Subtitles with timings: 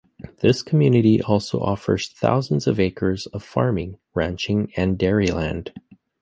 [0.39, 5.79] This community also offers thousands of acres of farming, ranching, and dairy land.